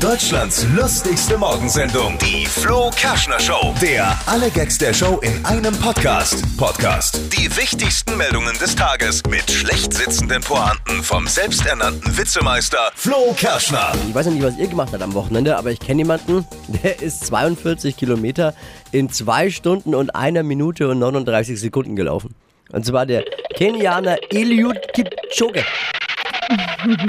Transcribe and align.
Deutschlands 0.00 0.66
lustigste 0.74 1.36
Morgensendung, 1.36 2.16
die 2.16 2.46
Flo 2.46 2.90
Kerschner 2.96 3.38
Show. 3.38 3.74
Der 3.82 4.18
alle 4.24 4.48
Gags 4.48 4.78
der 4.78 4.94
Show 4.94 5.20
in 5.22 5.44
einem 5.44 5.76
Podcast. 5.76 6.42
Podcast. 6.56 7.20
Die 7.36 7.54
wichtigsten 7.54 8.16
Meldungen 8.16 8.56
des 8.58 8.74
Tages 8.74 9.22
mit 9.28 9.50
schlecht 9.50 9.92
sitzenden 9.92 10.40
Pointen 10.40 11.02
vom 11.02 11.26
selbsternannten 11.26 12.16
Witzemeister 12.16 12.90
Flo 12.94 13.34
Kerschner. 13.36 13.92
Ich 14.08 14.14
weiß 14.14 14.24
ja 14.24 14.32
nicht, 14.32 14.42
was 14.42 14.56
ihr 14.56 14.68
gemacht 14.68 14.88
habt 14.94 15.02
am 15.02 15.12
Wochenende, 15.12 15.58
aber 15.58 15.70
ich 15.70 15.80
kenne 15.80 15.98
jemanden, 15.98 16.46
der 16.82 17.02
ist 17.02 17.26
42 17.26 17.94
Kilometer 17.94 18.54
in 18.92 19.10
zwei 19.10 19.50
Stunden 19.50 19.94
und 19.94 20.14
einer 20.16 20.42
Minute 20.42 20.88
und 20.88 20.98
39 20.98 21.60
Sekunden 21.60 21.94
gelaufen. 21.94 22.34
Und 22.72 22.86
zwar 22.86 23.04
der 23.04 23.22
Kenianer 23.54 24.16
Eliud 24.30 24.78
Kipchoge. 24.94 25.62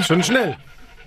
Schon 0.05 0.23
schnell. 0.23 0.57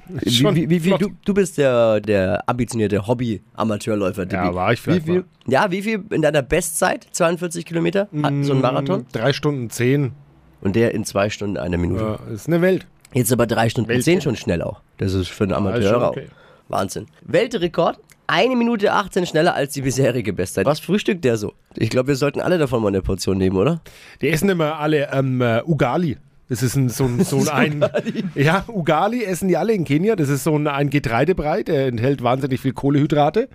Wie, 0.09 0.30
Schon 0.30 0.55
wie, 0.55 0.68
wie 0.71 0.80
viel, 0.80 0.96
flott. 0.96 1.02
du, 1.02 1.11
du 1.25 1.34
bist 1.34 1.57
der, 1.59 2.00
der 2.00 2.43
ambitionierte 2.49 3.07
Hobby-Amateurläufer. 3.07 4.26
Ja, 4.31 4.54
war 4.54 4.72
ich 4.72 4.81
wie 4.81 4.82
vielleicht 4.82 5.07
viel, 5.07 5.14
mal. 5.21 5.25
Ja, 5.46 5.71
wie 5.71 5.82
viel 5.82 6.04
in 6.11 6.22
deiner 6.22 6.43
Bestzeit? 6.43 7.07
42 7.12 7.64
Kilometer? 7.64 8.09
Hat 8.22 8.32
So 8.43 8.53
ein 8.54 8.61
Marathon? 8.61 9.07
Drei 9.12 9.32
Stunden 9.32 9.71
zehn. 9.71 10.12
Und 10.61 10.76
der 10.76 10.95
in 10.95 11.04
zwei 11.04 11.31
Stunden, 11.31 11.57
einer 11.59 11.76
Minute. 11.76 12.18
Ja, 12.26 12.32
ist 12.32 12.46
eine 12.48 12.61
Welt. 12.62 12.86
Jetzt 13.12 13.32
aber 13.32 13.46
drei 13.46 13.68
Stunden 13.68 13.89
Welt- 13.90 14.03
zehn 14.04 14.21
schon 14.21 14.36
schnell 14.36 14.62
auch. 14.62 14.81
Das 14.98 15.12
ist 15.12 15.29
für 15.29 15.45
einen 15.45 15.53
Amateur 15.53 16.03
auch. 16.03 16.11
okay. 16.11 16.26
Wahnsinn. 16.68 17.07
Weltrekord. 17.23 17.98
Eine 18.26 18.57
Minute 18.57 18.90
18 18.93 19.26
schneller 19.26 19.54
als 19.54 19.75
die 19.75 19.82
bisherige 19.82 20.32
Bestzeit. 20.32 20.64
Was 20.64 20.81
frühstückt 20.81 21.25
der 21.26 21.36
so? 21.36 21.53
Ich 21.76 21.90
glaube, 21.90 22.09
wir 22.09 22.17
sollten 22.17 22.40
alle 22.40 22.57
davon 22.57 22.81
mal 22.81 22.89
eine 22.89 23.03
Portion 23.03 23.36
nehmen, 23.36 23.57
oder? 23.59 23.82
Die 24.23 24.31
essen 24.31 24.48
immer 24.48 24.79
alle 24.79 25.11
ähm, 25.12 25.43
äh, 25.43 25.61
Ugali. 25.67 26.17
Das 26.48 26.62
ist 26.62 26.76
ein, 26.76 26.89
so 26.90 27.04
ein, 27.04 27.25
so 27.25 27.39
ein, 27.50 27.82
ein 27.82 28.30
ja, 28.34 28.64
Ugali 28.68 29.25
essen 29.25 29.48
die 29.48 29.57
alle 29.57 29.72
in 29.72 29.84
Kenia. 29.84 30.14
Das 30.14 30.29
ist 30.29 30.44
so 30.44 30.54
ein, 30.54 30.67
ein 30.67 30.90
Getreidebrei, 30.90 31.62
der 31.62 31.86
enthält 31.86 32.22
wahnsinnig 32.22 32.61
viel 32.61 32.72
Kohlehydrate 32.72 33.48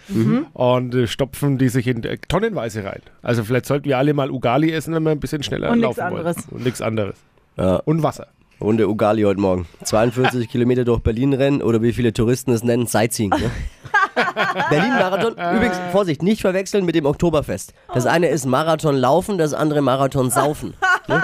und 0.53 0.95
äh, 0.95 1.07
stopfen 1.07 1.57
die 1.57 1.69
sich 1.69 1.87
in 1.87 2.03
äh, 2.03 2.17
tonnenweise 2.27 2.83
rein. 2.83 3.01
Also 3.21 3.43
vielleicht 3.43 3.67
sollten 3.67 3.85
wir 3.85 3.97
alle 3.97 4.13
mal 4.13 4.31
Ugali 4.31 4.71
essen, 4.71 4.93
wenn 4.95 5.03
wir 5.03 5.11
ein 5.11 5.19
bisschen 5.19 5.43
schneller 5.43 5.69
Und 5.69 5.79
laufen 5.79 5.99
wollen. 6.01 6.25
anderes. 6.25 6.37
Und 6.49 6.63
nichts 6.63 6.81
anderes. 6.81 7.15
Ja. 7.57 7.75
Und 7.85 8.01
Wasser. 8.01 8.27
Runde 8.61 8.89
Ugali 8.89 9.21
heute 9.21 9.39
Morgen. 9.39 9.67
42 9.83 10.49
Kilometer 10.51 10.83
durch 10.83 10.99
Berlin 10.99 11.33
rennen 11.33 11.61
oder 11.61 11.81
wie 11.81 11.93
viele 11.93 12.11
Touristen 12.11 12.51
es 12.51 12.63
nennen, 12.63 12.87
Sightseeing. 12.87 13.29
Ne? 13.29 13.51
Berlin-Marathon, 14.69 15.33
übrigens, 15.33 15.79
Vorsicht, 15.91 16.23
nicht 16.23 16.41
verwechseln 16.41 16.85
mit 16.85 16.95
dem 16.95 17.05
Oktoberfest. 17.05 17.73
Das 17.93 18.05
eine 18.05 18.27
ist 18.27 18.45
Marathon 18.45 18.95
laufen, 18.97 19.37
das 19.37 19.53
andere 19.53 19.81
Marathon 19.81 20.29
saufen. 20.29 20.73
Ne? 21.07 21.21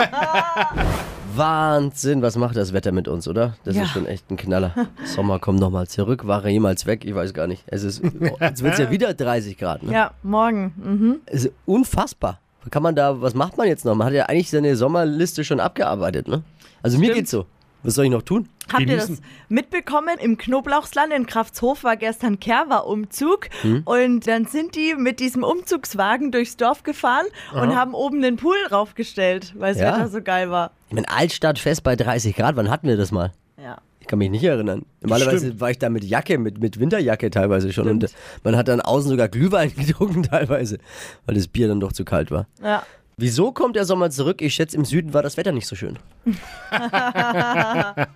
Wahnsinn, 1.38 2.22
was 2.22 2.36
macht 2.38 2.56
das 2.56 2.74
Wetter 2.74 2.92
mit 2.92 3.08
uns, 3.08 3.28
oder? 3.28 3.56
Das 3.64 3.76
Ja. 3.76 3.84
ist 3.84 3.90
schon 3.92 4.06
echt 4.06 4.30
ein 4.32 4.38
Knaller. 4.38 4.74
Sommer 5.06 5.40
kommt 5.40 5.60
nochmal 5.60 5.88
zurück, 5.88 6.26
war 6.28 6.44
er 6.44 6.50
jemals 6.52 6.86
weg? 6.86 7.06
Ich 7.06 7.14
weiß 7.16 7.34
gar 7.34 7.48
nicht. 7.48 7.64
Es 7.68 7.84
ist, 7.84 8.02
jetzt 8.40 8.64
wird 8.64 8.74
es 8.74 8.80
ja 8.80 8.92
wieder 8.92 9.14
30 9.14 9.58
Grad. 9.58 9.84
Ne? 9.84 9.92
Ja, 9.94 10.12
morgen. 10.24 10.74
Mhm. 10.78 11.16
Es 11.26 11.46
ist 11.46 11.54
unfassbar. 11.66 12.40
Kann 12.72 12.82
man 12.84 12.96
da, 12.96 13.22
was 13.22 13.34
macht 13.36 13.58
man 13.58 13.68
jetzt 13.68 13.86
noch? 13.86 13.94
Man 13.96 14.08
hat 14.08 14.14
ja 14.14 14.26
eigentlich 14.26 14.50
seine 14.50 14.76
Sommerliste 14.76 15.44
schon 15.44 15.60
abgearbeitet, 15.60 16.28
ne? 16.28 16.42
Also 16.82 16.98
mir 16.98 17.06
Stimmt. 17.06 17.18
geht's 17.20 17.32
so. 17.32 17.46
Was 17.84 17.94
soll 17.94 18.06
ich 18.06 18.12
noch 18.12 18.24
tun? 18.24 18.48
Habt 18.72 18.90
ihr 18.90 18.96
das 18.98 19.22
mitbekommen? 19.50 20.18
Im 20.20 20.38
Knoblauchsland 20.38 21.14
in 21.14 21.26
Kraftshof 21.26 21.84
war 21.84 21.98
gestern 21.98 22.40
Kerwa-Umzug 22.40 23.48
Hm? 23.62 23.82
und 23.86 24.28
dann 24.28 24.46
sind 24.46 24.76
die 24.76 24.96
mit 24.96 25.20
diesem 25.20 25.44
Umzugswagen 25.44 26.32
durchs 26.32 26.58
Dorf 26.58 26.84
gefahren 26.84 27.26
und 27.54 27.76
haben 27.76 27.94
oben 27.94 28.22
den 28.22 28.36
Pool 28.38 28.56
raufgestellt, 28.72 29.54
weil 29.58 29.74
das 29.74 29.82
Ja. 29.82 29.94
Wetter 29.96 30.08
so 30.10 30.22
geil 30.22 30.50
war. 30.50 30.72
Ich 30.90 30.96
meine, 30.96 31.10
Altstadt 31.10 31.60
fest 31.60 31.84
bei 31.84 31.96
30 31.96 32.36
Grad, 32.36 32.56
wann 32.56 32.70
hatten 32.70 32.88
wir 32.88 32.98
das 32.98 33.12
mal? 33.12 33.32
Ja. 33.62 33.78
Ich 34.00 34.08
kann 34.08 34.20
mich 34.20 34.30
nicht 34.30 34.44
erinnern. 34.44 34.86
Normalerweise 35.02 35.48
Stimmt. 35.48 35.62
war 35.62 35.72
ich 35.72 35.80
da 35.80 35.90
mit 35.90 36.04
Jacke, 36.04 36.38
mit, 36.38 36.60
mit 36.60 36.80
Winterjacke 36.80 37.32
teilweise 37.32 37.74
schon. 37.74 37.88
Und 37.88 38.04
äh, 38.04 38.08
man 38.44 38.56
hat 38.56 38.68
dann 38.68 38.80
außen 38.80 39.10
sogar 39.10 39.30
Glühwein 39.30 39.74
getrunken 39.76 40.22
teilweise, 40.22 40.78
weil 41.26 41.34
das 41.36 41.48
Bier 41.48 41.68
dann 41.68 41.80
doch 41.80 41.92
zu 41.92 42.06
kalt 42.06 42.30
war. 42.30 42.46
Ja. 42.64 42.84
Wieso 43.18 43.54
kommt 43.54 43.78
der 43.78 43.86
Sommer 43.86 44.10
zurück? 44.10 44.42
Ich 44.42 44.56
schätze, 44.56 44.76
im 44.76 44.84
Süden 44.84 45.14
war 45.14 45.24
das 45.24 45.38
Wetter 45.38 45.54
nicht 45.54 45.68
so 45.68 45.76
schön. 45.76 45.98
Hat 46.72 48.08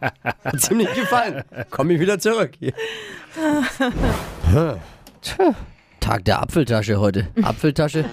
ziemlich 0.58 0.94
gefallen. 0.94 1.42
Komm 1.70 1.90
ich 1.92 2.02
wieder 2.02 2.20
zurück. 2.20 2.52
Tag 6.02 6.26
der 6.26 6.42
Apfeltasche 6.42 7.00
heute. 7.00 7.30
Apfeltasche. 7.42 8.04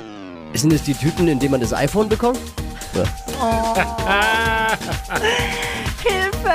Sind 0.55 0.73
es 0.73 0.85
die 0.85 0.95
Tüten, 0.95 1.27
in 1.27 1.41
denen 1.41 1.51
man 1.51 1.61
das 1.61 1.73
iPhone 1.73 2.09
bekommt? 2.09 2.39
Ja. 2.95 3.03
Hilfe! 6.05 6.55